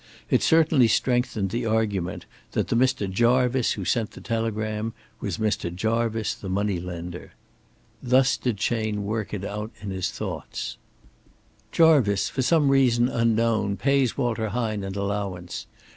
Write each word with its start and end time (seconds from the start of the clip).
It 0.31 0.41
certainly 0.41 0.87
strengthened 0.87 1.51
the 1.51 1.67
argument 1.67 2.25
that 2.53 2.69
the 2.69 2.75
Mr. 2.75 3.07
Jarvice 3.07 3.73
who 3.73 3.85
sent 3.85 4.09
the 4.13 4.19
telegram 4.19 4.93
was 5.19 5.37
Mr. 5.37 5.71
Jarvice, 5.71 6.33
the 6.33 6.49
money 6.49 6.79
lender. 6.79 7.33
Thus 8.01 8.35
did 8.35 8.57
Chayne 8.57 9.03
work 9.03 9.31
it 9.31 9.45
out 9.45 9.69
in 9.79 9.91
his 9.91 10.09
thoughts: 10.09 10.77
"Jarvice, 11.71 12.29
for 12.29 12.41
some 12.41 12.69
reason 12.69 13.09
unknown, 13.09 13.77
pays 13.77 14.17
Walter 14.17 14.49
Hine 14.49 14.83
an 14.83 14.95
allowance. 14.95 15.67